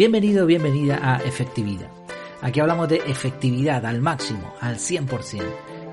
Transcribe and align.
Bienvenido, 0.00 0.46
bienvenida 0.46 0.98
a 1.02 1.18
Efectividad. 1.18 1.90
Aquí 2.40 2.58
hablamos 2.58 2.88
de 2.88 3.02
efectividad 3.06 3.84
al 3.84 4.00
máximo, 4.00 4.54
al 4.58 4.76
100%, 4.76 5.44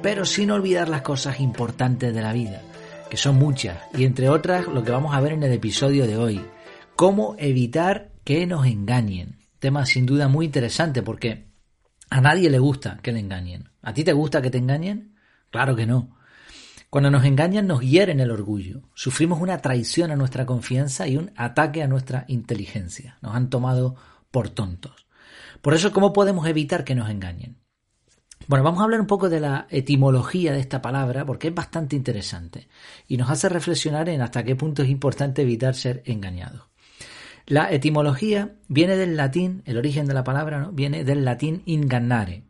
pero 0.01 0.23
sin 0.23 0.49
olvidar 0.49 0.87
las 0.87 1.01
cosas 1.01 1.41
importantes 1.41 2.15
de 2.15 2.21
la 2.21 2.31
vida, 2.31 2.61
que 3.09 3.17
son 3.17 3.35
muchas, 3.35 3.77
y 3.93 4.05
entre 4.05 4.29
otras 4.29 4.65
lo 4.67 4.81
que 4.81 4.91
vamos 4.91 5.13
a 5.13 5.19
ver 5.19 5.33
en 5.33 5.43
el 5.43 5.51
episodio 5.51 6.07
de 6.07 6.15
hoy, 6.15 6.41
cómo 6.95 7.35
evitar 7.37 8.13
que 8.23 8.47
nos 8.47 8.65
engañen. 8.65 9.39
Tema 9.59 9.85
sin 9.85 10.05
duda 10.05 10.29
muy 10.29 10.45
interesante 10.45 11.03
porque 11.03 11.49
a 12.09 12.21
nadie 12.21 12.49
le 12.49 12.59
gusta 12.59 12.99
que 13.03 13.11
le 13.11 13.19
engañen. 13.19 13.71
¿A 13.81 13.93
ti 13.93 14.05
te 14.05 14.13
gusta 14.13 14.41
que 14.41 14.49
te 14.49 14.57
engañen? 14.57 15.15
Claro 15.49 15.75
que 15.75 15.85
no. 15.85 16.16
Cuando 16.97 17.11
nos 17.11 17.25
engañan 17.25 17.67
nos 17.67 17.81
hieren 17.81 18.19
el 18.21 18.31
orgullo, 18.31 18.81
sufrimos 18.95 19.39
una 19.39 19.59
traición 19.59 20.09
a 20.09 20.15
nuestra 20.15 20.47
confianza 20.47 21.07
y 21.07 21.15
un 21.15 21.31
ataque 21.35 21.83
a 21.83 21.87
nuestra 21.87 22.25
inteligencia. 22.27 23.19
Nos 23.21 23.35
han 23.35 23.51
tomado 23.51 23.95
por 24.31 24.49
tontos. 24.49 25.05
Por 25.61 25.75
eso, 25.75 25.91
¿cómo 25.91 26.11
podemos 26.11 26.47
evitar 26.47 26.83
que 26.83 26.95
nos 26.95 27.11
engañen? 27.11 27.59
Bueno, 28.47 28.63
vamos 28.63 28.81
a 28.81 28.85
hablar 28.85 28.99
un 28.99 29.05
poco 29.05 29.29
de 29.29 29.39
la 29.39 29.67
etimología 29.69 30.53
de 30.53 30.59
esta 30.59 30.81
palabra 30.81 31.23
porque 31.23 31.49
es 31.49 31.53
bastante 31.53 31.95
interesante 31.95 32.67
y 33.07 33.17
nos 33.17 33.29
hace 33.29 33.47
reflexionar 33.47 34.09
en 34.09 34.23
hasta 34.23 34.43
qué 34.43 34.55
punto 34.55 34.81
es 34.81 34.89
importante 34.89 35.43
evitar 35.43 35.75
ser 35.75 36.01
engañados. 36.03 36.63
La 37.45 37.71
etimología 37.71 38.55
viene 38.69 38.95
del 38.95 39.17
latín, 39.17 39.61
el 39.65 39.77
origen 39.77 40.07
de 40.07 40.15
la 40.15 40.23
palabra 40.23 40.61
¿no? 40.61 40.71
viene 40.71 41.03
del 41.03 41.25
latín 41.25 41.61
ingannare. 41.67 42.45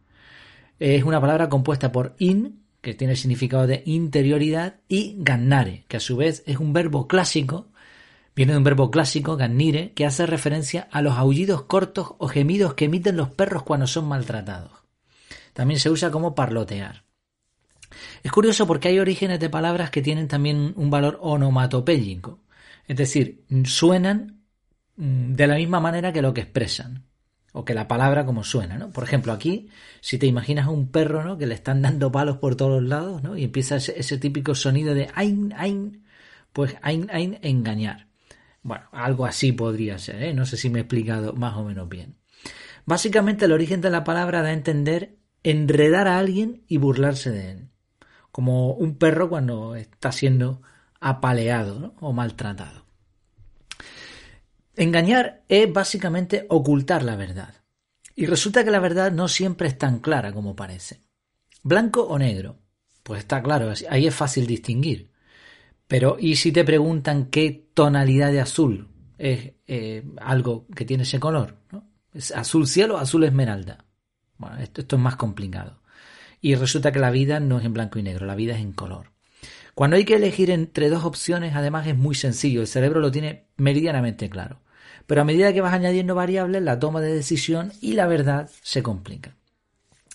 Es 0.80 1.04
una 1.04 1.20
palabra 1.20 1.50
compuesta 1.50 1.92
por 1.92 2.16
in, 2.18 2.66
que 2.88 2.94
tiene 2.94 3.16
el 3.16 3.20
significado 3.20 3.68
de 3.68 3.84
interioridad, 3.86 4.76
y 4.88 5.16
gannare, 5.18 5.84
que 5.90 5.98
a 5.98 6.00
su 6.00 6.16
vez 6.16 6.42
es 6.46 6.56
un 6.56 6.72
verbo 6.72 7.06
clásico, 7.06 7.68
viene 8.34 8.54
de 8.54 8.60
un 8.60 8.64
verbo 8.64 8.92
clásico, 8.92 9.36
gannire, 9.36 9.92
que 9.92 10.06
hace 10.06 10.26
referencia 10.26 10.88
a 10.90 11.02
los 11.02 11.18
aullidos 11.18 11.64
cortos 11.64 12.14
o 12.18 12.30
gemidos 12.30 12.76
que 12.76 12.86
emiten 12.86 13.18
los 13.18 13.28
perros 13.28 13.64
cuando 13.64 13.88
son 13.88 14.08
maltratados. 14.08 14.72
También 15.52 15.82
se 15.82 15.90
usa 15.90 16.12
como 16.12 16.34
parlotear. 16.34 17.04
Es 18.24 18.32
curioso 18.32 18.66
porque 18.66 18.88
hay 18.88 19.00
orígenes 19.00 19.42
de 19.42 19.50
palabras 19.50 19.90
que 19.90 20.02
tienen 20.02 20.30
también 20.30 20.72
un 20.78 20.90
valor 20.90 21.20
onomatopéyico, 21.22 22.40
es 22.88 22.96
decir, 22.96 23.44
suenan 23.66 24.44
mm, 24.96 25.34
de 25.34 25.46
la 25.46 25.56
misma 25.56 25.82
manera 25.82 26.14
que 26.14 26.22
lo 26.22 26.34
que 26.34 26.40
expresan 26.40 27.04
o 27.58 27.66
que 27.66 27.74
la 27.74 27.88
palabra 27.88 28.24
como 28.24 28.44
suena, 28.44 28.78
¿no? 28.78 28.92
Por 28.92 29.04
ejemplo, 29.04 29.34
aquí, 29.34 29.70
si 30.00 30.20
te 30.20 30.28
imaginas 30.28 30.68
a 30.68 30.70
un 30.70 30.92
perro, 30.92 31.24
¿no? 31.24 31.40
Que 31.40 31.48
le 31.48 31.56
están 31.56 31.82
dando 31.82 32.12
palos 32.12 32.38
por 32.38 32.56
todos 32.56 32.84
lados, 32.84 33.24
¿no? 33.24 33.36
Y 33.36 33.46
empieza 33.46 33.78
ese, 33.78 34.18
típico 34.20 34.54
sonido 34.54 34.94
de 34.94 35.10
ain, 35.16 35.54
ain, 35.58 36.06
pues 36.54 36.76
ain, 36.84 37.10
ain, 37.12 37.40
engañar. 37.42 38.10
Bueno, 38.62 38.86
algo 38.92 39.26
así 39.26 39.54
podría 39.54 39.98
ser, 39.98 40.22
¿eh? 40.22 40.34
No 40.36 40.46
sé 40.46 40.56
si 40.56 40.70
me 40.70 40.80
he 40.80 40.82
explicado 40.84 41.34
más 41.34 41.58
o 41.58 41.64
menos 41.64 41.90
bien. 41.90 42.18
Básicamente 42.86 43.46
el 43.46 43.52
origen 43.52 43.82
de 43.82 43.90
la 43.90 44.04
palabra 44.04 44.44
da 44.44 44.50
a 44.50 44.54
entender 44.54 45.18
enredar 45.42 46.08
a 46.08 46.20
alguien 46.20 46.64
y 46.68 46.78
burlarse 46.78 47.32
de 47.32 47.52
él. 47.52 47.70
Como 48.32 48.74
un 48.74 48.98
perro 49.00 49.30
cuando 49.30 49.76
está 49.76 50.12
siendo 50.12 50.62
apaleado 51.00 51.96
o 52.02 52.14
maltratado. 52.14 52.87
Engañar 54.78 55.44
es 55.50 55.74
básicamente 55.74 56.46
ocultar 56.50 57.02
la 57.02 57.16
verdad. 57.16 57.56
Y 58.16 58.28
resulta 58.28 58.64
que 58.64 58.70
la 58.70 58.80
verdad 58.80 59.12
no 59.12 59.28
siempre 59.28 59.68
es 59.68 59.78
tan 59.78 60.00
clara 60.00 60.32
como 60.32 60.56
parece. 60.56 61.02
Blanco 61.64 62.04
o 62.04 62.20
negro. 62.20 62.60
Pues 63.02 63.22
está 63.22 63.42
claro, 63.42 63.74
ahí 63.90 64.06
es 64.06 64.14
fácil 64.14 64.46
distinguir. 64.46 65.10
Pero 65.88 66.18
¿y 66.20 66.36
si 66.36 66.52
te 66.52 66.64
preguntan 66.64 67.26
qué 67.26 67.70
tonalidad 67.74 68.32
de 68.32 68.42
azul 68.42 68.90
es 69.18 69.54
eh, 69.66 70.06
algo 70.22 70.68
que 70.76 70.86
tiene 70.86 71.04
ese 71.04 71.20
color? 71.20 71.58
¿Es 72.14 72.32
azul 72.32 72.68
cielo 72.68 72.96
o 72.96 72.98
azul 73.00 73.24
esmeralda? 73.24 73.86
Bueno, 74.38 74.58
esto, 74.58 74.82
esto 74.82 74.96
es 74.98 75.02
más 75.02 75.16
complicado. 75.16 75.82
Y 76.40 76.54
resulta 76.54 76.92
que 76.92 77.00
la 77.00 77.10
vida 77.10 77.40
no 77.40 77.58
es 77.58 77.66
en 77.66 77.74
blanco 77.74 77.98
y 77.98 78.04
negro, 78.04 78.28
la 78.28 78.36
vida 78.36 78.54
es 78.54 78.62
en 78.62 78.74
color. 78.74 79.12
Cuando 79.74 79.96
hay 79.96 80.06
que 80.06 80.16
elegir 80.16 80.52
entre 80.52 80.90
dos 80.90 81.04
opciones, 81.04 81.56
además 81.56 81.88
es 81.88 81.98
muy 81.98 82.14
sencillo, 82.14 82.62
el 82.62 82.68
cerebro 82.68 83.00
lo 83.00 83.10
tiene 83.10 83.48
meridianamente 83.58 84.30
claro. 84.30 84.60
Pero 85.08 85.22
a 85.22 85.26
medida 85.26 85.54
que 85.54 85.62
vas 85.62 85.74
añadiendo 85.74 86.14
variables, 86.14 86.62
la 86.62 86.80
toma 86.80 87.02
de 87.02 87.14
decisión 87.14 87.72
y 87.82 87.94
la 87.94 88.08
verdad 88.08 88.50
se 88.62 88.84
complica. 88.84 89.36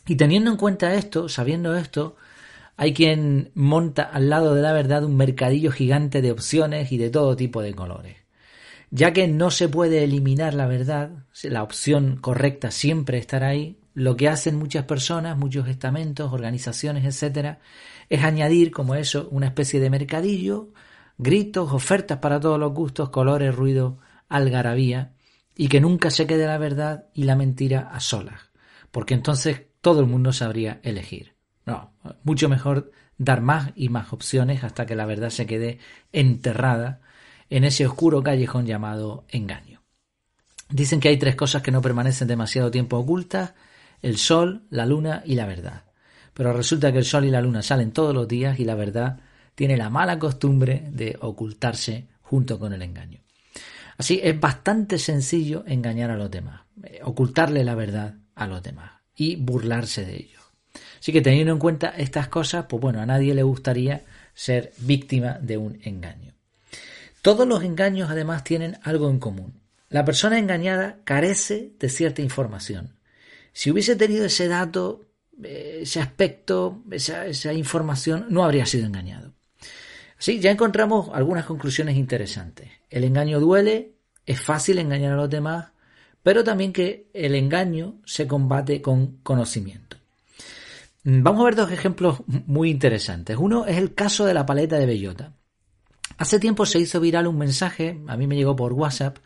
Y 0.07 0.17
teniendo 0.17 0.51
en 0.51 0.57
cuenta 0.57 0.95
esto, 0.95 1.29
sabiendo 1.29 1.77
esto, 1.77 2.17
hay 2.77 2.93
quien 2.93 3.51
monta 3.55 4.03
al 4.03 4.29
lado 4.29 4.55
de 4.55 4.63
la 4.63 4.73
verdad 4.73 5.05
un 5.05 5.17
mercadillo 5.17 5.71
gigante 5.73 6.23
de 6.23 6.33
opciones 6.33 6.93
y 6.93 6.99
de 6.99 7.11
todo 7.11 7.37
tipo 7.37 7.63
de 7.63 7.75
colores. 7.75 8.17
Ya 8.91 9.13
que 9.13 9.27
no 9.27 9.51
se 9.51 9.69
puede 9.69 10.05
eliminar 10.05 10.53
la 10.53 10.67
verdad, 10.67 11.25
la 11.45 11.63
opción 11.63 12.17
correcta 12.17 12.71
siempre 12.71 13.19
estará 13.19 13.49
ahí, 13.49 13.79
lo 13.95 14.17
que 14.17 14.29
hacen 14.29 14.57
muchas 14.57 14.85
personas, 14.85 15.39
muchos 15.39 15.69
estamentos, 15.69 16.33
organizaciones, 16.33 17.05
etcétera, 17.05 17.61
es 18.11 18.23
añadir 18.23 18.71
como 18.71 18.95
eso 18.95 19.29
una 19.31 19.47
especie 19.47 19.81
de 19.81 19.91
mercadillo, 19.91 20.69
gritos, 21.17 21.73
ofertas 21.73 22.19
para 22.19 22.41
todos 22.41 22.59
los 22.59 22.73
gustos, 22.73 23.11
colores, 23.11 23.55
ruido, 23.55 23.99
algarabía 24.37 25.13
y 25.57 25.69
que 25.69 25.81
nunca 25.81 26.11
se 26.11 26.27
quede 26.27 26.47
la 26.47 26.59
verdad 26.59 27.07
y 27.15 27.25
la 27.25 27.37
mentira 27.37 27.91
a 27.93 28.01
solas, 28.01 28.51
porque 28.91 29.15
entonces 29.15 29.67
todo 29.81 30.01
el 30.01 30.07
mundo 30.07 30.33
sabría 30.33 30.81
elegir. 30.83 31.35
No, 31.67 31.93
mucho 32.25 32.49
mejor 32.49 32.91
dar 33.19 33.41
más 33.41 33.73
y 33.77 33.89
más 33.89 34.13
opciones 34.13 34.65
hasta 34.65 34.87
que 34.87 34.97
la 34.97 35.07
verdad 35.07 35.31
se 35.31 35.47
quede 35.47 35.79
enterrada 36.13 37.01
en 37.51 37.65
ese 37.65 37.87
oscuro 37.87 38.23
callejón 38.23 38.67
llamado 38.67 39.25
engaño. 39.29 39.83
Dicen 40.71 41.01
que 41.01 41.09
hay 41.09 41.19
tres 41.19 41.37
cosas 41.37 41.63
que 41.63 41.71
no 41.71 41.83
permanecen 41.83 42.29
demasiado 42.29 42.71
tiempo 42.71 42.97
ocultas, 42.97 43.55
el 44.01 44.17
sol, 44.17 44.63
la 44.71 44.87
luna 44.87 45.23
y 45.27 45.35
la 45.35 45.47
verdad. 45.47 45.85
Pero 46.33 46.55
resulta 46.55 46.91
que 46.93 46.99
el 46.99 47.05
sol 47.05 47.27
y 47.27 47.31
la 47.31 47.43
luna 47.43 47.63
salen 47.63 47.93
todos 47.93 48.15
los 48.15 48.27
días 48.27 48.59
y 48.59 48.65
la 48.65 48.75
verdad 48.75 49.21
tiene 49.55 49.77
la 49.77 49.91
mala 49.91 50.19
costumbre 50.19 50.89
de 50.91 51.17
ocultarse 51.21 52.09
junto 52.23 52.59
con 52.59 52.73
el 52.73 52.81
engaño. 52.81 53.21
Así 54.03 54.19
es 54.21 54.41
bastante 54.41 54.99
sencillo 54.99 55.63
engañar 55.65 56.11
a 56.11 56.17
los 56.17 56.29
demás, 56.29 56.63
eh, 56.83 56.99
ocultarle 57.05 57.63
la 57.63 57.77
verdad 57.77 58.17
a 58.35 58.49
los 58.49 58.61
demás 58.61 58.95
y 59.15 59.37
burlarse 59.37 60.05
de 60.05 60.17
ellos. 60.17 60.43
Así 60.99 61.13
que 61.13 61.21
teniendo 61.21 61.53
en 61.53 61.61
cuenta 61.61 61.95
estas 61.97 62.27
cosas, 62.27 62.67
pues 62.69 62.83
bueno, 62.83 63.01
a 63.01 63.07
nadie 63.07 63.33
le 63.33 63.45
gustaría 63.45 64.03
ser 64.35 64.73
víctima 64.79 65.39
de 65.41 65.57
un 65.57 65.79
engaño. 65.85 66.35
Todos 67.23 67.47
los 67.47 67.63
engaños 67.63 68.11
además 68.11 68.43
tienen 68.43 68.77
algo 68.83 69.09
en 69.09 69.21
común. 69.21 69.61
La 69.89 70.05
persona 70.05 70.37
engañada 70.37 70.99
carece 71.05 71.71
de 71.79 71.89
cierta 71.89 72.23
información. 72.23 72.97
Si 73.53 73.71
hubiese 73.71 73.95
tenido 73.95 74.25
ese 74.25 74.49
dato, 74.49 75.03
eh, 75.45 75.79
ese 75.83 76.01
aspecto, 76.01 76.83
esa, 76.91 77.27
esa 77.27 77.53
información, 77.53 78.27
no 78.31 78.45
habría 78.45 78.67
sido 78.67 78.85
engañado. 78.85 79.33
Sí, 80.23 80.39
ya 80.39 80.53
encontramos 80.53 81.11
algunas 81.13 81.47
conclusiones 81.47 81.97
interesantes. 81.97 82.69
El 82.91 83.03
engaño 83.03 83.41
duele, 83.41 83.97
es 84.25 84.41
fácil 84.41 84.79
engañar 84.79 85.15
a 85.15 85.17
los 85.17 85.29
demás, 85.29 85.73
pero 86.23 86.45
también 86.45 86.73
que 86.73 87.11
el 87.13 87.35
engaño 87.35 87.97
se 88.05 88.29
combate 88.29 88.81
con 88.81 89.17
conocimiento. 89.25 89.97
Vamos 91.03 91.41
a 91.41 91.45
ver 91.47 91.57
dos 91.57 91.73
ejemplos 91.73 92.21
muy 92.29 92.71
interesantes. 92.71 93.37
Uno 93.37 93.67
es 93.67 93.79
el 93.79 93.95
caso 93.95 94.25
de 94.25 94.35
la 94.35 94.47
paleta 94.47 94.79
de 94.79 94.87
bellota. 94.87 95.33
Hace 96.19 96.39
tiempo 96.39 96.67
se 96.67 96.79
hizo 96.79 97.01
viral 97.01 97.27
un 97.27 97.39
mensaje, 97.39 98.01
a 98.07 98.17
mí 98.17 98.29
me 98.29 98.37
llegó 98.37 98.55
por 98.55 98.75
WhatsApp, 98.75 99.19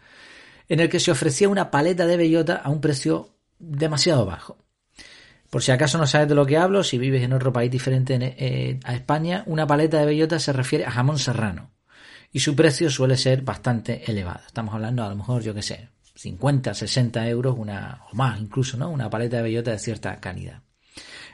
en 0.67 0.81
el 0.81 0.89
que 0.89 0.99
se 0.99 1.11
ofrecía 1.11 1.51
una 1.51 1.71
paleta 1.71 2.07
de 2.07 2.17
bellota 2.17 2.55
a 2.55 2.71
un 2.71 2.81
precio 2.81 3.37
demasiado 3.59 4.25
bajo. 4.25 4.66
Por 5.51 5.63
si 5.63 5.73
acaso 5.73 5.99
no 5.99 6.07
sabes 6.07 6.29
de 6.29 6.35
lo 6.35 6.47
que 6.47 6.57
hablo, 6.57 6.83
si 6.83 6.99
vives 6.99 7.23
en 7.23 7.33
otro 7.33 7.53
país 7.53 7.71
diferente 7.71 8.19
eh, 8.21 8.81
a 8.85 8.95
España, 8.95 9.43
una 9.47 9.67
paleta 9.67 9.99
de 9.99 10.07
bellota 10.07 10.39
se 10.39 10.53
refiere 10.53 10.85
a 10.85 10.91
jamón 10.91 11.19
serrano 11.19 11.73
y 12.33 12.41
su 12.41 12.55
precio 12.55 12.91
suele 12.91 13.17
ser 13.17 13.43
bastante 13.43 14.11
elevado. 14.11 14.41
Estamos 14.47 14.75
hablando 14.75 15.05
a 15.05 15.09
lo 15.09 15.17
mejor, 15.17 15.43
yo 15.43 15.55
qué 15.55 15.63
sé, 15.63 15.89
50, 16.15 16.75
60 16.75 17.29
euros 17.29 17.57
una, 17.59 18.03
o 18.11 18.17
más 18.17 18.41
incluso, 18.41 18.77
¿no? 18.77 18.91
Una 18.91 19.09
paleta 19.09 19.39
de 19.39 19.43
bellota 19.45 19.71
de 19.71 19.79
cierta 19.79 20.19
calidad. 20.21 20.63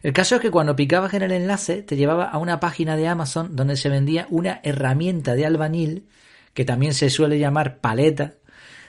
El 0.02 0.12
caso 0.12 0.36
es 0.36 0.40
que 0.40 0.50
cuando 0.50 0.76
picabas 0.76 1.14
en 1.14 1.22
el 1.22 1.32
enlace 1.32 1.82
te 1.82 1.96
llevaba 1.96 2.24
a 2.24 2.38
una 2.38 2.60
página 2.60 2.96
de 2.96 3.06
Amazon 3.06 3.54
donde 3.54 3.76
se 3.76 3.88
vendía 3.88 4.26
una 4.30 4.60
herramienta 4.64 5.34
de 5.34 5.46
albañil 5.46 6.08
que 6.54 6.64
también 6.64 6.92
se 6.94 7.08
suele 7.08 7.38
llamar 7.38 7.78
paleta 7.78 8.34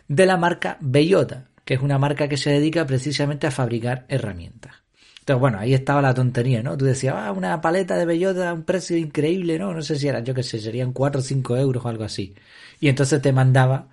de 0.07 0.25
la 0.25 0.37
marca 0.37 0.77
Bellota, 0.81 1.49
que 1.65 1.75
es 1.75 1.81
una 1.81 1.97
marca 1.97 2.27
que 2.27 2.37
se 2.37 2.49
dedica 2.49 2.85
precisamente 2.85 3.47
a 3.47 3.51
fabricar 3.51 4.05
herramientas. 4.09 4.82
Entonces, 5.23 5.39
bueno, 5.39 5.57
ahí 5.57 5.73
estaba 5.73 6.01
la 6.01 6.13
tontería, 6.13 6.61
¿no? 6.61 6.75
Tú 6.75 6.83
decías, 6.83 7.15
ah, 7.17 7.31
una 7.31 7.61
paleta 7.61 7.95
de 7.95 8.05
bellota 8.05 8.49
a 8.49 8.53
un 8.53 8.63
precio 8.63 8.97
increíble, 8.97 9.57
¿no? 9.57 9.73
No 9.73 9.81
sé 9.81 9.95
si 9.97 10.09
eran, 10.09 10.25
yo 10.25 10.33
qué 10.33 10.43
sé, 10.43 10.59
serían 10.59 10.91
4 10.91 11.21
o 11.21 11.23
5 11.23 11.55
euros 11.55 11.85
o 11.85 11.87
algo 11.87 12.03
así. 12.03 12.35
Y 12.81 12.89
entonces 12.89 13.21
te 13.21 13.31
mandaba 13.31 13.87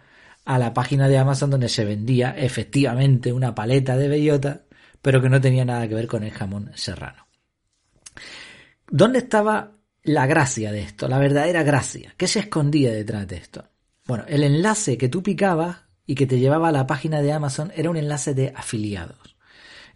a 0.45 0.59
la 0.59 0.75
página 0.75 1.07
de 1.07 1.19
Amazon 1.19 1.51
donde 1.51 1.69
se 1.69 1.85
vendía 1.85 2.33
efectivamente 2.37 3.33
una 3.33 3.55
paleta 3.55 3.97
de 3.97 4.09
bellota, 4.09 4.63
pero 5.01 5.23
que 5.23 5.29
no 5.29 5.41
tenía 5.41 5.65
nada 5.65 5.87
que 5.87 5.95
ver 5.95 6.09
con 6.09 6.25
el 6.25 6.33
jamón 6.33 6.73
serrano. 6.75 7.29
¿Dónde 8.91 9.21
estaba 9.21 9.77
la 10.03 10.27
gracia 10.27 10.73
de 10.73 10.81
esto? 10.83 11.07
La 11.07 11.21
verdadera 11.21 11.63
gracia. 11.63 12.13
¿Qué 12.17 12.27
se 12.27 12.41
escondía 12.41 12.91
detrás 12.91 13.29
de 13.29 13.37
esto? 13.37 13.69
Bueno, 14.05 14.25
el 14.27 14.43
enlace 14.43 14.99
que 14.99 15.09
tú 15.09 15.23
picabas 15.23 15.77
y 16.07 16.17
que 16.17 16.27
te 16.27 16.41
llevaba 16.41 16.71
a 16.71 16.73
la 16.73 16.89
página 16.89 17.23
de 17.23 17.33
Amazon 17.33 17.71
era 17.77 17.89
un 17.89 17.97
enlace 17.97 18.35
de 18.35 18.53
afiliados. 18.57 19.30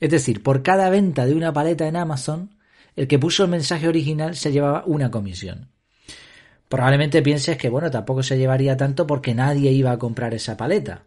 Es 0.05 0.11
decir, 0.11 0.43
por 0.43 0.63
cada 0.63 0.91
venta 0.91 1.25
de 1.25 1.35
una 1.35 1.55
paleta 1.55 1.89
en 1.89 1.97
Amazon, 1.97 2.51
el 2.95 3.09
que 3.09 3.19
puso 3.19 3.43
el 3.45 3.49
mensaje 3.49 3.89
original 3.89 4.37
se 4.37 4.53
llevaba 4.53 4.85
una 4.85 5.11
comisión. 5.11 5.71
Probablemente 6.69 7.23
pienses 7.23 7.57
que, 7.57 7.71
bueno, 7.71 7.91
tampoco 7.91 8.23
se 8.23 8.37
llevaría 8.37 8.77
tanto 8.77 9.07
porque 9.07 9.35
nadie 9.35 9.73
iba 9.73 9.93
a 9.93 9.99
comprar 9.99 10.35
esa 10.35 10.59
paleta. 10.59 11.05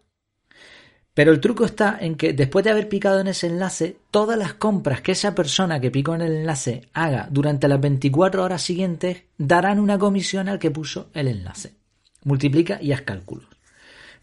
Pero 1.14 1.30
el 1.30 1.38
truco 1.38 1.64
está 1.64 1.96
en 2.00 2.16
que 2.16 2.32
después 2.32 2.64
de 2.64 2.72
haber 2.72 2.88
picado 2.88 3.20
en 3.20 3.28
ese 3.28 3.46
enlace, 3.46 3.98
todas 4.10 4.36
las 4.36 4.54
compras 4.54 5.00
que 5.00 5.12
esa 5.12 5.32
persona 5.32 5.78
que 5.78 5.92
picó 5.92 6.16
en 6.16 6.22
el 6.22 6.32
enlace 6.32 6.88
haga 6.92 7.28
durante 7.30 7.68
las 7.68 7.80
24 7.80 8.42
horas 8.42 8.62
siguientes 8.62 9.22
darán 9.36 9.78
una 9.78 9.96
comisión 9.96 10.48
al 10.48 10.58
que 10.58 10.72
puso 10.72 11.08
el 11.14 11.28
enlace. 11.28 11.74
Multiplica 12.24 12.82
y 12.82 12.90
haz 12.90 13.02
cálculos. 13.02 13.57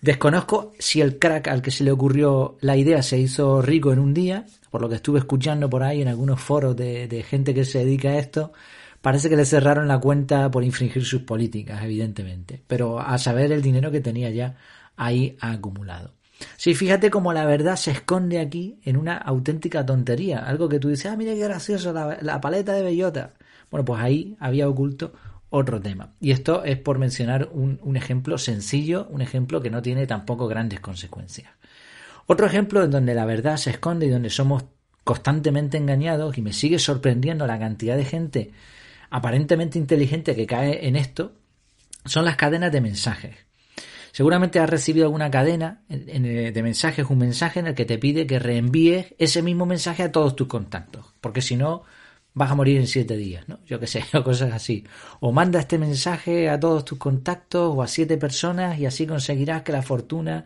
Desconozco 0.01 0.73
si 0.77 1.01
el 1.01 1.17
crack 1.17 1.47
al 1.47 1.61
que 1.61 1.71
se 1.71 1.83
le 1.83 1.91
ocurrió 1.91 2.57
la 2.61 2.77
idea 2.77 3.01
se 3.01 3.17
hizo 3.17 3.61
rico 3.61 3.91
en 3.91 3.99
un 3.99 4.13
día, 4.13 4.45
por 4.69 4.81
lo 4.81 4.89
que 4.89 4.95
estuve 4.95 5.19
escuchando 5.19 5.69
por 5.69 5.83
ahí 5.83 6.01
en 6.01 6.07
algunos 6.07 6.39
foros 6.39 6.75
de, 6.75 7.25
gente 7.27 7.53
que 7.53 7.65
se 7.65 7.79
dedica 7.79 8.09
a 8.09 8.17
esto, 8.17 8.53
parece 9.01 9.29
que 9.29 9.35
le 9.35 9.45
cerraron 9.45 9.87
la 9.87 9.99
cuenta 9.99 10.51
por 10.51 10.63
infringir 10.63 11.05
sus 11.05 11.21
políticas, 11.21 11.83
evidentemente, 11.83 12.61
pero 12.67 12.99
a 12.99 13.17
saber 13.17 13.51
el 13.51 13.61
dinero 13.61 13.91
que 13.91 14.01
tenía 14.01 14.29
ya 14.29 14.57
ahí 14.97 15.37
acumulado. 15.39 16.13
Sí, 16.57 16.75
fíjate 16.75 17.09
cómo 17.09 17.33
la 17.33 17.45
verdad 17.45 17.75
se 17.75 17.91
esconde 17.91 18.39
aquí 18.39 18.79
en 18.83 18.97
una 18.97 19.17
auténtica 19.17 19.85
tontería. 19.85 20.39
Algo 20.39 20.67
que 20.67 20.79
tú 20.79 20.89
dices, 20.89 21.05
ah, 21.11 21.15
mira 21.15 21.33
qué 21.33 21.39
gracioso, 21.39 21.93
la, 21.93 22.41
paleta 22.41 22.73
de 22.73 22.83
bellota. 22.83 23.33
Bueno, 23.71 23.85
pues 23.85 24.01
ahí 24.01 24.35
había 24.39 24.67
oculto 24.67 25.13
otro 25.49 25.81
tema. 25.81 26.13
Y 26.19 26.31
esto 26.31 26.63
es 26.63 26.77
por 26.77 26.99
mencionar 26.99 27.49
un, 27.51 27.79
un, 27.83 27.97
ejemplo 27.97 28.37
sencillo, 28.37 29.07
un 29.09 29.21
ejemplo 29.21 29.61
que 29.61 29.69
no 29.69 29.81
tiene 29.81 30.07
tampoco 30.07 30.47
grandes 30.47 30.79
consecuencias. 30.79 31.51
Otro 32.27 32.47
ejemplo 32.47 32.83
en 32.83 32.91
donde 32.91 33.13
la 33.13 33.25
verdad 33.25 33.57
se 33.57 33.69
esconde 33.69 34.07
y 34.07 34.09
donde 34.09 34.29
somos 34.29 34.65
constantemente 35.03 35.77
engañados 35.77 36.37
y 36.37 36.41
me 36.41 36.51
sigue 36.51 36.79
sorprendiendo 36.79 37.45
la 37.45 37.59
cantidad 37.59 37.95
de 37.95 38.05
gente 38.05 38.51
aparentemente 39.09 39.77
inteligente 39.77 40.35
que 40.35 40.47
cae 40.47 40.87
en 40.87 40.95
esto 40.95 41.33
son 42.05 42.25
las 42.25 42.35
cadenas 42.35 42.71
de 42.71 42.81
mensajes. 42.81 43.35
Seguramente 44.11 44.59
has 44.59 44.69
recibido 44.69 45.05
alguna 45.05 45.29
cadena 45.29 45.83
de 45.89 46.63
mensajes, 46.63 47.05
un 47.09 47.17
mensaje 47.17 47.59
en 47.59 47.67
el 47.67 47.75
que 47.75 47.85
te 47.85 47.97
pide 47.97 48.25
que 48.25 48.39
reenvíes 48.39 49.13
ese 49.17 49.41
mismo 49.41 49.65
mensaje 49.65 50.03
a 50.03 50.11
todos 50.11 50.35
tus 50.35 50.47
contactos, 50.47 51.05
porque 51.21 51.41
si 51.41 51.55
no 51.55 51.83
vas 52.35 52.51
a 52.51 52.55
morir 52.55 52.77
en 52.77 52.85
siete 52.85 53.17
días, 53.17 53.49
¿no? 53.49 53.59
Yo 53.65 53.79
qué 53.79 53.87
sé, 53.87 54.03
o 54.13 54.23
cosas 54.23 54.53
así. 54.53 54.83
O 55.19 55.31
manda 55.31 55.59
este 55.59 55.79
mensaje 55.79 56.49
a 56.49 56.59
todos 56.59 56.85
tus 56.85 56.99
contactos 56.99 57.73
o 57.75 57.81
a 57.81 57.87
siete 57.87 58.17
personas 58.17 58.77
y 58.77 58.85
así 58.85 59.07
conseguirás 59.07 59.63
que 59.63 59.71
la 59.71 59.81
fortuna... 59.81 60.45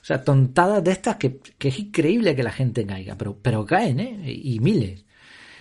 O 0.00 0.04
sea, 0.04 0.22
tontadas 0.24 0.84
de 0.84 0.90
estas 0.90 1.16
que, 1.16 1.40
es 1.58 1.78
increíble 1.78 2.36
que 2.36 2.42
la 2.42 2.52
gente 2.52 2.84
caiga, 2.84 3.16
pero, 3.16 3.38
pero 3.40 3.64
caen, 3.64 4.00
¿eh? 4.00 4.32
Y 4.32 4.60
miles. 4.60 5.04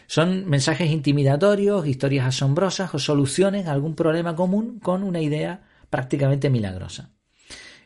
Son 0.07 0.47
mensajes 0.47 0.91
intimidatorios, 0.91 1.87
historias 1.87 2.27
asombrosas 2.27 2.93
o 2.93 2.99
soluciones 2.99 3.67
a 3.67 3.71
algún 3.71 3.95
problema 3.95 4.35
común 4.35 4.79
con 4.79 5.03
una 5.03 5.21
idea 5.21 5.63
prácticamente 5.89 6.49
milagrosa. 6.49 7.11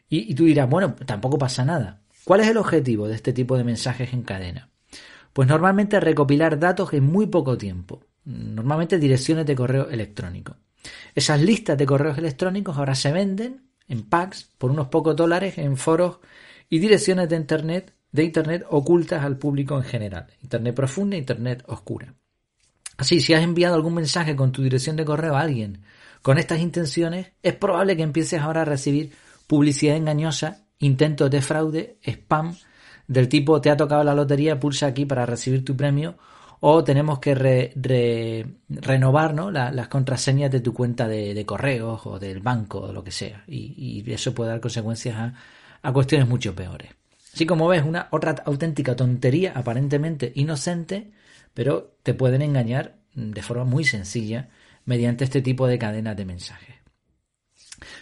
Y, 0.09 0.33
tú 0.33 0.45
dirás, 0.45 0.67
bueno, 0.67 0.95
tampoco 1.05 1.37
pasa 1.37 1.63
nada. 1.63 2.01
¿Cuál 2.23 2.41
es 2.41 2.47
el 2.47 2.57
objetivo 2.57 3.07
de 3.07 3.15
este 3.15 3.31
tipo 3.31 3.55
de 3.57 3.63
mensajes 3.63 4.11
en 4.11 4.23
cadena? 4.23 4.69
Pues 5.33 5.47
normalmente 5.47 5.99
recopilar 5.99 6.59
datos 6.59 6.93
en 6.93 7.05
muy 7.05 7.27
poco 7.27 7.57
tiempo. 7.57 8.01
Normalmente 8.25 8.97
direcciones 8.97 9.45
de 9.45 9.55
correo 9.55 9.89
electrónico. 9.89 10.55
Esas 11.15 11.41
listas 11.41 11.77
de 11.77 11.85
correos 11.85 12.17
electrónicos 12.17 12.77
ahora 12.77 12.95
se 12.95 13.11
venden 13.11 13.69
en 13.87 14.03
packs 14.03 14.49
por 14.57 14.71
unos 14.71 14.87
pocos 14.87 15.15
dólares 15.15 15.57
en 15.57 15.77
foros 15.77 16.19
y 16.69 16.79
direcciones 16.79 17.27
de 17.29 17.35
internet, 17.35 17.93
de 18.11 18.23
internet 18.23 18.65
ocultas 18.69 19.23
al 19.23 19.37
público 19.37 19.75
en 19.77 19.83
general. 19.83 20.27
Internet 20.41 20.75
profunda 20.75 21.17
internet 21.17 21.63
oscura. 21.67 22.13
Así, 22.97 23.21
si 23.21 23.33
has 23.33 23.43
enviado 23.43 23.75
algún 23.75 23.93
mensaje 23.93 24.35
con 24.35 24.51
tu 24.51 24.61
dirección 24.61 24.95
de 24.95 25.05
correo 25.05 25.35
a 25.35 25.41
alguien 25.41 25.81
con 26.21 26.37
estas 26.37 26.59
intenciones, 26.59 27.31
es 27.41 27.55
probable 27.55 27.95
que 27.95 28.03
empieces 28.03 28.41
ahora 28.41 28.63
a 28.63 28.65
recibir 28.65 29.13
publicidad 29.47 29.95
engañosa, 29.95 30.67
intentos 30.79 31.31
de 31.31 31.41
fraude, 31.41 31.97
spam, 32.03 32.55
del 33.09 33.27
tipo 33.27 33.59
te 33.59 33.69
ha 33.69 33.75
tocado 33.75 34.03
la 34.03 34.15
lotería, 34.15 34.59
pulsa 34.59 34.87
aquí 34.87 35.05
para 35.05 35.25
recibir 35.25 35.65
tu 35.65 35.75
premio, 35.75 36.15
o 36.61 36.83
tenemos 36.83 37.19
que 37.19 37.35
renovar 38.69 39.33
las 39.51 39.87
contraseñas 39.87 40.51
de 40.51 40.59
tu 40.61 40.73
cuenta 40.73 41.07
de, 41.07 41.45
correos 41.45 42.05
o 42.05 42.19
del 42.19 42.39
banco 42.39 42.79
o 42.79 42.93
lo 42.93 43.03
que 43.03 43.11
sea. 43.11 43.43
Y, 43.47 44.03
eso 44.11 44.33
puede 44.33 44.51
dar 44.51 44.61
consecuencias 44.61 45.15
a, 45.17 45.33
a, 45.81 45.91
cuestiones 45.91 46.27
mucho 46.27 46.55
peores. 46.55 46.91
Así 47.33 47.45
como 47.45 47.67
ves, 47.67 47.83
una 47.83 48.07
otra 48.11 48.35
auténtica 48.45 48.95
tontería 48.95 49.53
aparentemente 49.55 50.31
inocente, 50.35 51.11
pero 51.53 51.95
te 52.03 52.13
pueden 52.13 52.41
engañar 52.41 52.95
de 53.13 53.41
forma 53.41 53.65
muy 53.65 53.83
sencilla 53.83 54.49
mediante 54.85 55.23
este 55.23 55.41
tipo 55.41 55.67
de 55.67 55.77
cadenas 55.77 56.15
de 56.15 56.25
mensajes. 56.25 56.75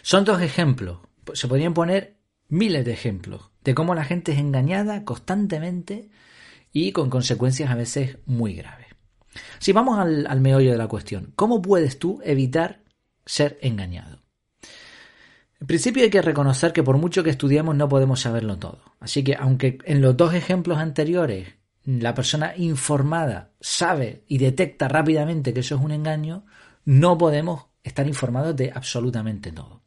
Son 0.02 0.24
dos 0.24 0.40
ejemplos 0.42 0.98
se 1.34 1.48
podrían 1.48 1.74
poner 1.74 2.16
miles 2.48 2.84
de 2.84 2.92
ejemplos 2.92 3.50
de 3.68 3.74
cómo 3.74 3.94
la 3.94 4.06
gente 4.06 4.32
es 4.32 4.38
engañada 4.38 5.04
constantemente 5.04 6.08
y 6.72 6.92
con 6.92 7.10
consecuencias 7.10 7.70
a 7.70 7.74
veces 7.74 8.16
muy 8.24 8.54
graves. 8.54 8.86
Si 9.58 9.72
vamos 9.72 9.98
al, 9.98 10.40
meollo 10.40 10.72
de 10.72 10.78
la 10.78 10.86
cuestión, 10.86 11.34
¿cómo 11.36 11.60
puedes 11.60 11.98
tú 11.98 12.18
evitar 12.24 12.80
ser 13.26 13.58
engañado? 13.60 14.22
En 15.60 15.66
principio 15.66 16.02
hay 16.02 16.08
que 16.08 16.22
reconocer 16.22 16.72
que 16.72 16.82
por 16.82 16.96
mucho 16.96 17.22
que 17.22 17.28
estudiamos 17.28 17.76
no 17.76 17.90
podemos 17.90 18.20
saberlo 18.20 18.56
todo. 18.56 18.80
Así 19.00 19.22
que 19.22 19.34
aunque 19.34 19.76
en 19.84 20.00
los 20.00 20.16
dos 20.16 20.32
ejemplos 20.32 20.78
anteriores 20.78 21.48
la 21.84 22.14
persona 22.14 22.56
informada 22.56 23.50
sabe 23.60 24.24
y 24.28 24.38
detecta 24.38 24.88
rápidamente 24.88 25.52
que 25.52 25.60
eso 25.60 25.74
es 25.74 25.82
un 25.82 25.92
engaño, 25.92 26.46
no 26.86 27.18
podemos 27.18 27.66
estar 27.84 28.06
informados 28.06 28.56
de 28.56 28.72
absolutamente 28.74 29.52
todo. 29.52 29.77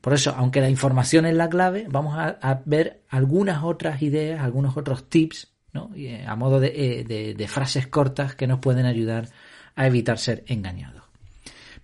Por 0.00 0.14
eso, 0.14 0.34
aunque 0.36 0.60
la 0.60 0.70
información 0.70 1.26
es 1.26 1.34
la 1.34 1.48
clave, 1.48 1.86
vamos 1.90 2.16
a, 2.16 2.62
ver 2.64 3.02
algunas 3.08 3.62
otras 3.62 4.00
ideas, 4.02 4.40
algunos 4.42 4.76
otros 4.76 5.08
tips, 5.08 5.52
¿no? 5.72 5.90
Eh, 5.94 6.24
a 6.26 6.36
modo 6.36 6.62
eh, 6.62 7.04
de, 7.06 7.34
de 7.34 7.48
frases 7.48 7.86
cortas 7.86 8.34
que 8.34 8.46
nos 8.46 8.60
pueden 8.60 8.86
ayudar 8.86 9.28
a 9.74 9.86
evitar 9.86 10.18
ser 10.18 10.44
engañados. 10.46 11.04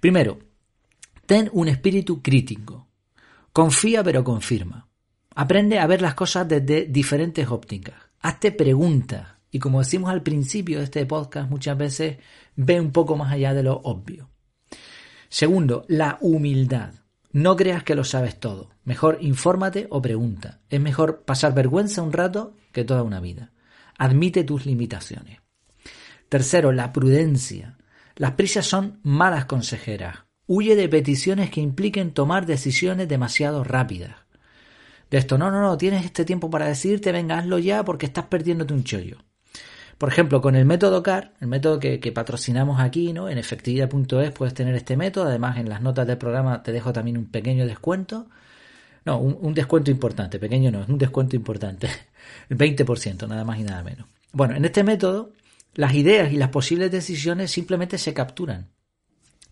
Primero, 0.01 0.39
ten 1.27 1.51
un 1.53 1.69
espíritu 1.69 2.23
crítico. 2.23 2.89
Confía 3.53 4.03
pero 4.03 4.25
confirma. 4.25 4.89
Aprende 5.35 5.79
a 5.79 5.87
ver 5.87 6.01
las 6.01 6.15
cosas 6.15 6.49
desde 6.49 6.87
diferentes 6.87 7.49
ópticas. 7.49 7.97
Hazte 8.21 8.53
preguntas. 8.53 9.27
Y 9.51 9.59
como 9.59 9.81
decimos 9.81 10.11
al 10.11 10.23
principio 10.23 10.79
de 10.79 10.85
este 10.85 11.07
podcast, 11.07 11.51
muchas 11.51 11.77
veces 11.77 12.19
ve 12.57 12.81
un 12.81 12.91
poco 12.91 13.17
más 13.17 13.33
allá 13.33 13.55
de 13.55 13.63
lo 13.63 13.77
obvio. 13.77 14.31
Segundo, 15.29 15.85
la 15.89 16.19
humildad. 16.21 16.95
No 17.33 17.57
creas 17.57 17.83
que 17.83 17.95
lo 17.95 18.05
sabes 18.05 18.39
todo. 18.39 18.71
Mejor 18.85 19.19
infórmate 19.21 19.87
o 19.91 20.01
pregunta. 20.01 20.61
Es 20.69 20.81
mejor 20.81 21.23
pasar 21.25 21.55
vergüenza 21.55 22.03
un 22.03 22.13
rato 22.13 22.55
que 22.73 22.85
toda 22.85 23.03
una 23.03 23.21
vida. 23.21 23.53
Admite 23.99 24.45
tus 24.45 24.67
limitaciones. 24.67 25.41
Tercero, 26.29 26.73
la 26.73 26.93
prudencia. 26.93 27.79
Las 28.15 28.33
prisas 28.33 28.67
son 28.67 29.01
malas 29.03 29.45
consejeras. 29.45 30.25
Huye 30.47 30.77
de 30.77 30.89
peticiones 30.89 31.51
que 31.51 31.61
impliquen 31.61 32.13
tomar 32.13 32.47
decisiones 32.47 33.09
demasiado 33.09 33.65
rápidas. 33.65 34.17
De 35.11 35.19
esto, 35.19 35.39
no, 35.39 35.51
no, 35.51 35.61
no, 35.61 35.77
tienes 35.77 36.05
este 36.05 36.25
tiempo 36.25 36.51
para 36.51 36.67
decirte, 36.67 37.13
venga, 37.13 37.39
hazlo 37.39 37.59
ya 37.59 37.85
porque 37.85 38.07
estás 38.07 38.27
perdiéndote 38.27 38.75
un 38.75 38.85
chollo. 38.85 39.26
Por 39.99 40.11
ejemplo, 40.11 40.43
con 40.43 40.57
el 40.57 40.67
método 40.67 41.03
CAR, 41.03 41.33
el 41.41 41.49
método 41.49 41.79
que, 41.81 42.13
patrocinamos 42.13 42.81
aquí, 42.81 43.13
¿no? 43.15 43.31
En 43.31 43.39
efectividad.es 43.39 44.31
puedes 44.33 44.53
tener 44.53 44.75
este 44.75 44.97
método. 44.97 45.27
Además, 45.27 45.57
en 45.57 45.69
las 45.69 45.81
notas 45.81 46.07
del 46.07 46.19
programa 46.19 46.63
te 46.63 46.73
dejo 46.73 46.93
también 46.93 47.17
un 47.17 47.27
pequeño 47.27 47.67
descuento. 47.67 48.27
No, 49.07 49.19
un, 49.19 49.55
descuento 49.55 49.91
importante, 49.91 50.39
pequeño 50.39 50.71
no, 50.71 50.83
es 50.83 50.89
un 50.89 50.99
descuento 50.99 51.37
importante. 51.37 51.89
El 52.49 52.59
20%, 52.59 53.27
nada 53.29 53.45
más 53.45 53.59
y 53.59 53.63
nada 53.63 53.83
menos. 53.83 54.07
Bueno, 54.33 54.57
en 54.57 54.65
este 54.65 54.83
método, 54.83 55.33
las 55.75 55.95
ideas 55.95 56.33
y 56.33 56.37
las 56.37 56.49
posibles 56.51 56.91
decisiones 56.91 57.53
simplemente 57.53 57.99
se 57.99 58.13
capturan. 58.13 58.69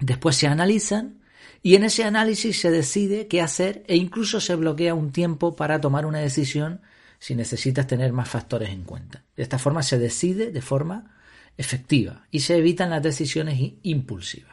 Después 0.01 0.37
se 0.37 0.49
analizan 0.49 1.21
y 1.63 1.77
en 1.77 1.85
ese 1.85 2.05
análisis 2.05 2.61
se 2.61 2.71
decide 2.71 3.29
qué 3.29 3.41
hacer 3.41 3.85
e 3.87 3.97
incluso 3.97 4.41
se 4.41 4.57
bloquea 4.57 4.93
un 4.93 5.13
tiempo 5.13 5.55
para 5.55 5.81
tomar 5.81 6.05
una 6.05 6.19
decisión 6.19 6.81
si 7.25 7.35
necesitas 7.35 7.87
tener 7.87 8.13
más 8.13 8.29
factores 8.29 8.69
en 8.69 8.83
cuenta. 8.83 9.25
De 9.35 9.43
esta 9.43 9.59
forma 9.59 9.83
se 9.83 9.99
decide 9.99 10.51
de 10.51 10.61
forma 10.61 11.17
efectiva 11.57 12.27
y 12.31 12.41
se 12.41 12.55
evitan 12.55 12.91
las 12.91 13.03
decisiones 13.03 13.59
impulsivas. 13.83 14.53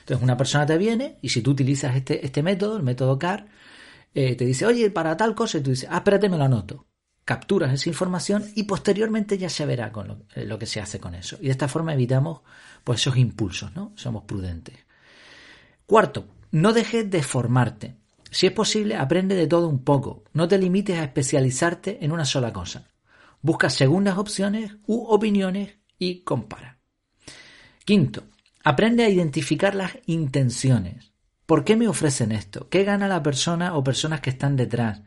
Entonces 0.00 0.24
una 0.24 0.34
persona 0.34 0.64
te 0.64 0.78
viene 0.78 1.18
y 1.20 1.28
si 1.28 1.42
tú 1.42 1.50
utilizas 1.50 1.94
este, 1.94 2.24
este 2.24 2.42
método, 2.42 2.78
el 2.78 2.82
método 2.82 3.18
CAR, 3.18 3.48
eh, 4.14 4.36
te 4.36 4.46
dice, 4.46 4.64
oye, 4.64 4.90
para 4.90 5.18
tal 5.18 5.34
cosa, 5.34 5.58
y 5.58 5.60
tú 5.60 5.68
dices, 5.68 5.86
ah, 5.92 5.98
espérate, 5.98 6.30
me 6.30 6.38
lo 6.38 6.44
anoto. 6.44 6.86
Capturas 7.26 7.74
esa 7.74 7.90
información 7.90 8.42
y 8.54 8.62
posteriormente 8.62 9.36
ya 9.36 9.50
se 9.50 9.66
verá 9.66 9.92
con 9.92 10.08
lo, 10.08 10.22
eh, 10.34 10.46
lo, 10.46 10.58
que 10.58 10.64
se 10.64 10.80
hace 10.80 10.98
con 10.98 11.14
eso. 11.14 11.36
Y 11.42 11.44
de 11.44 11.50
esta 11.50 11.68
forma 11.68 11.92
evitamos 11.92 12.40
pues, 12.84 13.02
esos 13.02 13.18
impulsos, 13.18 13.76
¿no? 13.76 13.92
Somos 13.96 14.24
prudentes. 14.24 14.78
Cuarto, 15.84 16.26
no 16.52 16.72
dejes 16.72 17.10
de 17.10 17.22
formarte. 17.22 17.97
Si 18.30 18.46
es 18.46 18.52
posible, 18.52 18.96
aprende 18.96 19.34
de 19.34 19.46
todo 19.46 19.68
un 19.68 19.84
poco. 19.84 20.24
No 20.32 20.48
te 20.48 20.58
limites 20.58 20.98
a 20.98 21.04
especializarte 21.04 22.04
en 22.04 22.12
una 22.12 22.24
sola 22.24 22.52
cosa. 22.52 22.88
Busca 23.40 23.70
segundas 23.70 24.18
opciones 24.18 24.76
u 24.86 25.04
opiniones 25.06 25.78
y 25.98 26.20
compara. 26.20 26.78
Quinto, 27.84 28.24
aprende 28.64 29.04
a 29.04 29.08
identificar 29.08 29.74
las 29.74 29.92
intenciones. 30.06 31.12
¿Por 31.46 31.64
qué 31.64 31.76
me 31.76 31.88
ofrecen 31.88 32.32
esto? 32.32 32.68
¿Qué 32.68 32.84
gana 32.84 33.08
la 33.08 33.22
persona 33.22 33.74
o 33.74 33.82
personas 33.82 34.20
que 34.20 34.30
están 34.30 34.56
detrás? 34.56 35.00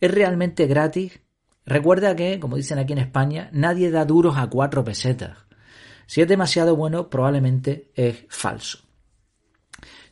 ¿Es 0.00 0.10
realmente 0.10 0.66
gratis? 0.66 1.20
Recuerda 1.66 2.16
que, 2.16 2.40
como 2.40 2.56
dicen 2.56 2.78
aquí 2.78 2.94
en 2.94 3.00
España, 3.00 3.50
nadie 3.52 3.90
da 3.90 4.04
duros 4.04 4.36
a 4.38 4.48
cuatro 4.48 4.84
pesetas. 4.84 5.36
Si 6.06 6.20
es 6.22 6.28
demasiado 6.28 6.76
bueno, 6.76 7.10
probablemente 7.10 7.90
es 7.94 8.24
falso. 8.28 8.83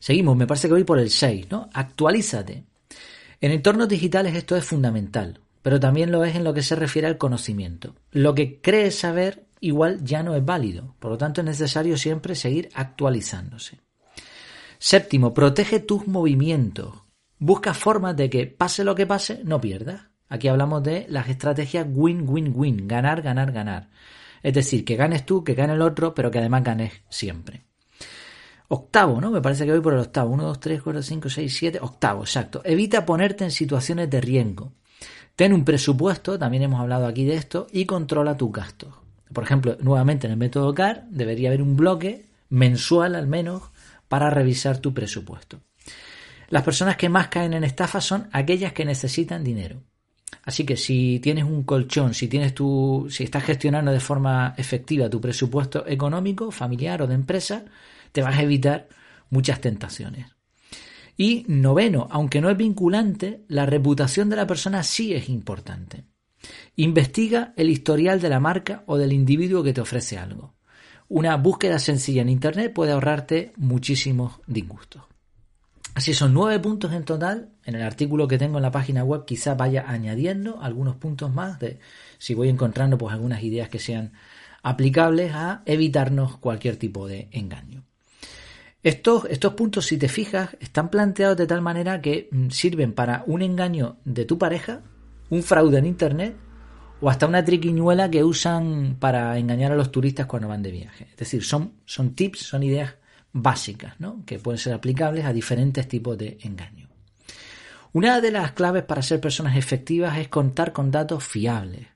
Seguimos, 0.02 0.36
me 0.36 0.48
parece 0.48 0.66
que 0.66 0.74
voy 0.74 0.82
por 0.82 0.98
el 0.98 1.10
6, 1.10 1.46
¿no? 1.52 1.70
Actualízate. 1.72 2.64
En 3.40 3.52
entornos 3.52 3.88
digitales 3.88 4.34
esto 4.34 4.56
es 4.56 4.64
fundamental, 4.64 5.38
pero 5.62 5.78
también 5.78 6.10
lo 6.10 6.24
es 6.24 6.34
en 6.34 6.42
lo 6.42 6.52
que 6.52 6.64
se 6.64 6.74
refiere 6.74 7.06
al 7.06 7.18
conocimiento. 7.18 7.94
Lo 8.10 8.34
que 8.34 8.60
crees 8.60 8.98
saber 8.98 9.46
igual 9.60 10.02
ya 10.02 10.24
no 10.24 10.34
es 10.34 10.44
válido, 10.44 10.96
por 10.98 11.12
lo 11.12 11.18
tanto 11.18 11.40
es 11.40 11.44
necesario 11.44 11.96
siempre 11.96 12.34
seguir 12.34 12.68
actualizándose. 12.74 13.78
Séptimo, 14.80 15.32
protege 15.32 15.78
tus 15.78 16.08
movimientos. 16.08 16.94
Busca 17.38 17.72
formas 17.72 18.16
de 18.16 18.28
que, 18.28 18.48
pase 18.48 18.82
lo 18.82 18.96
que 18.96 19.06
pase, 19.06 19.42
no 19.44 19.60
pierdas. 19.60 20.08
Aquí 20.28 20.48
hablamos 20.48 20.82
de 20.82 21.06
las 21.10 21.28
estrategias 21.28 21.86
win-win-win, 21.88 22.88
ganar, 22.88 23.22
ganar, 23.22 23.52
ganar. 23.52 23.90
Es 24.42 24.52
decir, 24.52 24.84
que 24.84 24.96
ganes 24.96 25.24
tú, 25.24 25.44
que 25.44 25.54
gane 25.54 25.74
el 25.74 25.82
otro, 25.82 26.12
pero 26.12 26.32
que 26.32 26.40
además 26.40 26.64
ganes 26.64 26.92
siempre. 27.08 27.66
Octavo, 28.74 29.20
¿no? 29.20 29.30
Me 29.30 29.42
parece 29.42 29.66
que 29.66 29.70
voy 29.72 29.82
por 29.82 29.92
el 29.92 30.00
octavo. 30.00 30.30
1, 30.30 30.44
2, 30.44 30.60
3, 30.60 30.82
4, 30.82 31.02
5, 31.02 31.28
6, 31.28 31.56
7. 31.58 31.78
Octavo, 31.82 32.22
exacto. 32.22 32.62
Evita 32.64 33.04
ponerte 33.04 33.44
en 33.44 33.50
situaciones 33.50 34.08
de 34.08 34.18
riesgo. 34.22 34.72
Ten 35.36 35.52
un 35.52 35.62
presupuesto, 35.62 36.38
también 36.38 36.62
hemos 36.62 36.80
hablado 36.80 37.06
aquí 37.06 37.26
de 37.26 37.34
esto, 37.34 37.66
y 37.70 37.84
controla 37.84 38.34
tus 38.34 38.50
gastos. 38.50 38.94
Por 39.30 39.44
ejemplo, 39.44 39.76
nuevamente 39.80 40.26
en 40.26 40.32
el 40.32 40.38
método 40.38 40.74
CAR 40.74 41.04
debería 41.10 41.50
haber 41.50 41.60
un 41.60 41.76
bloque 41.76 42.24
mensual 42.48 43.14
al 43.14 43.26
menos 43.26 43.62
para 44.08 44.30
revisar 44.30 44.78
tu 44.78 44.94
presupuesto. 44.94 45.60
Las 46.48 46.62
personas 46.62 46.96
que 46.96 47.10
más 47.10 47.28
caen 47.28 47.52
en 47.52 47.64
estafa 47.64 48.00
son 48.00 48.30
aquellas 48.32 48.72
que 48.72 48.86
necesitan 48.86 49.44
dinero. 49.44 49.82
Así 50.44 50.64
que 50.64 50.78
si 50.78 51.20
tienes 51.20 51.44
un 51.44 51.64
colchón, 51.64 52.14
si 52.14 52.26
tienes 52.26 52.54
tu, 52.54 53.06
si 53.10 53.24
estás 53.24 53.44
gestionando 53.44 53.90
de 53.92 54.00
forma 54.00 54.54
efectiva 54.56 55.10
tu 55.10 55.20
presupuesto 55.20 55.86
económico, 55.86 56.50
familiar 56.50 57.02
o 57.02 57.06
de 57.06 57.14
empresa, 57.14 57.66
te 58.12 58.22
vas 58.22 58.38
a 58.38 58.42
evitar 58.42 58.88
muchas 59.30 59.60
tentaciones. 59.60 60.26
Y 61.16 61.44
noveno, 61.48 62.08
aunque 62.10 62.40
no 62.40 62.50
es 62.50 62.56
vinculante, 62.56 63.44
la 63.48 63.66
reputación 63.66 64.30
de 64.30 64.36
la 64.36 64.46
persona 64.46 64.82
sí 64.82 65.12
es 65.12 65.28
importante. 65.28 66.04
Investiga 66.76 67.52
el 67.56 67.70
historial 67.70 68.20
de 68.20 68.28
la 68.28 68.40
marca 68.40 68.82
o 68.86 68.96
del 68.96 69.12
individuo 69.12 69.62
que 69.62 69.72
te 69.72 69.80
ofrece 69.80 70.18
algo. 70.18 70.54
Una 71.08 71.36
búsqueda 71.36 71.78
sencilla 71.78 72.22
en 72.22 72.30
Internet 72.30 72.72
puede 72.72 72.92
ahorrarte 72.92 73.52
muchísimos 73.56 74.40
disgustos. 74.46 75.02
Así 75.94 76.14
son 76.14 76.32
nueve 76.32 76.58
puntos 76.58 76.92
en 76.92 77.04
total. 77.04 77.50
En 77.64 77.74
el 77.74 77.82
artículo 77.82 78.26
que 78.26 78.38
tengo 78.38 78.56
en 78.56 78.62
la 78.62 78.70
página 78.70 79.04
web 79.04 79.26
quizá 79.26 79.54
vaya 79.54 79.84
añadiendo 79.86 80.60
algunos 80.62 80.96
puntos 80.96 81.32
más 81.32 81.60
de 81.60 81.80
si 82.18 82.34
voy 82.34 82.48
encontrando 82.48 82.96
pues 82.96 83.12
algunas 83.12 83.42
ideas 83.42 83.68
que 83.68 83.78
sean 83.78 84.14
aplicables 84.62 85.32
a 85.34 85.62
evitarnos 85.66 86.38
cualquier 86.38 86.76
tipo 86.76 87.06
de 87.06 87.28
engaño. 87.32 87.84
Estos, 88.82 89.26
estos 89.26 89.54
puntos, 89.54 89.86
si 89.86 89.96
te 89.96 90.08
fijas, 90.08 90.56
están 90.58 90.90
planteados 90.90 91.36
de 91.36 91.46
tal 91.46 91.62
manera 91.62 92.00
que 92.00 92.28
mm, 92.32 92.48
sirven 92.50 92.92
para 92.92 93.22
un 93.26 93.40
engaño 93.42 93.98
de 94.04 94.24
tu 94.24 94.38
pareja, 94.38 94.82
un 95.30 95.44
fraude 95.44 95.78
en 95.78 95.86
Internet 95.86 96.36
o 97.00 97.08
hasta 97.08 97.26
una 97.26 97.44
triquiñuela 97.44 98.10
que 98.10 98.24
usan 98.24 98.96
para 98.98 99.38
engañar 99.38 99.72
a 99.72 99.76
los 99.76 99.92
turistas 99.92 100.26
cuando 100.26 100.48
van 100.48 100.62
de 100.62 100.72
viaje. 100.72 101.08
Es 101.10 101.16
decir, 101.16 101.44
son, 101.44 101.74
son 101.84 102.14
tips, 102.14 102.40
son 102.40 102.62
ideas 102.64 102.94
básicas, 103.32 103.98
¿no? 104.00 104.24
que 104.26 104.38
pueden 104.38 104.58
ser 104.58 104.72
aplicables 104.72 105.24
a 105.24 105.32
diferentes 105.32 105.86
tipos 105.86 106.18
de 106.18 106.38
engaño. 106.42 106.88
Una 107.92 108.20
de 108.20 108.30
las 108.30 108.52
claves 108.52 108.84
para 108.84 109.02
ser 109.02 109.20
personas 109.20 109.56
efectivas 109.56 110.18
es 110.18 110.28
contar 110.28 110.72
con 110.72 110.90
datos 110.90 111.22
fiables. 111.24 111.86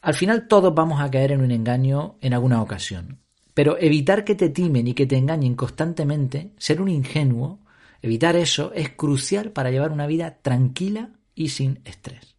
Al 0.00 0.14
final 0.14 0.48
todos 0.48 0.74
vamos 0.74 1.00
a 1.00 1.10
caer 1.10 1.32
en 1.32 1.40
un 1.40 1.50
engaño 1.50 2.16
en 2.20 2.34
alguna 2.34 2.62
ocasión, 2.62 3.23
pero 3.54 3.78
evitar 3.78 4.24
que 4.24 4.34
te 4.34 4.50
timen 4.50 4.88
y 4.88 4.94
que 4.94 5.06
te 5.06 5.16
engañen 5.16 5.54
constantemente, 5.54 6.50
ser 6.58 6.82
un 6.82 6.88
ingenuo, 6.88 7.60
evitar 8.02 8.36
eso 8.36 8.72
es 8.74 8.90
crucial 8.90 9.52
para 9.52 9.70
llevar 9.70 9.92
una 9.92 10.06
vida 10.06 10.38
tranquila 10.42 11.10
y 11.34 11.48
sin 11.50 11.80
estrés. 11.84 12.34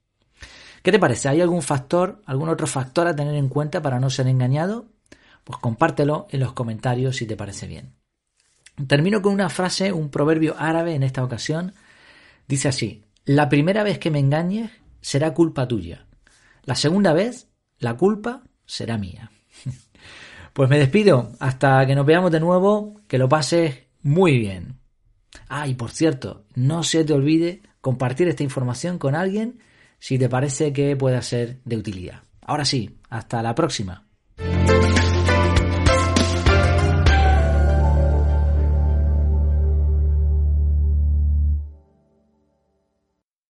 ¿Qué 0.83 0.91
te 0.91 0.99
parece? 0.99 1.29
¿Hay 1.29 1.41
algún 1.41 1.63
factor, 1.63 2.21
algún 2.25 2.49
otro 2.49 2.67
factor 2.67 3.07
a 3.07 3.15
tener 3.15 3.33
en 3.35 3.49
cuenta 3.49 3.81
para 3.81 3.99
no 3.99 4.09
ser 4.09 4.27
engañado? 4.27 4.85
Pues 5.43 5.57
compártelo 5.59 6.27
en 6.29 6.41
los 6.41 6.53
comentarios 6.53 7.15
si 7.15 7.25
te 7.25 7.35
parece 7.35 7.65
bien. 7.65 7.93
Termino 8.87 9.21
con 9.21 9.33
una 9.33 9.49
frase, 9.49 9.93
un 9.93 10.09
proverbio 10.09 10.55
árabe 10.59 10.95
en 10.95 11.03
esta 11.03 11.23
ocasión. 11.23 11.73
Dice 12.47 12.67
así, 12.67 13.03
la 13.23 13.47
primera 13.47 13.83
vez 13.83 13.97
que 13.97 14.11
me 14.11 14.19
engañes 14.19 14.69
será 15.01 15.33
culpa 15.33 15.67
tuya. 15.67 16.05
La 16.63 16.75
segunda 16.75 17.13
vez, 17.13 17.47
la 17.79 17.95
culpa 17.95 18.43
será 18.65 18.97
mía. 18.97 19.31
Pues 20.55 20.69
me 20.69 20.79
despido, 20.79 21.33
hasta 21.41 21.85
que 21.85 21.95
nos 21.95 22.05
veamos 22.05 22.31
de 22.31 22.39
nuevo, 22.39 23.01
que 23.09 23.17
lo 23.17 23.27
pases 23.27 23.87
muy 24.01 24.37
bien. 24.37 24.79
Ah, 25.49 25.67
y 25.67 25.73
por 25.73 25.91
cierto, 25.91 26.45
no 26.55 26.81
se 26.81 27.03
te 27.03 27.11
olvide 27.11 27.61
compartir 27.81 28.29
esta 28.29 28.43
información 28.43 28.97
con 28.97 29.15
alguien 29.15 29.59
si 29.99 30.17
te 30.17 30.29
parece 30.29 30.71
que 30.71 30.95
pueda 30.95 31.21
ser 31.21 31.59
de 31.65 31.75
utilidad. 31.75 32.23
Ahora 32.39 32.63
sí, 32.63 32.99
hasta 33.09 33.43
la 33.43 33.53
próxima. 33.53 34.07